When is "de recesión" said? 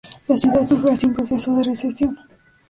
1.55-2.17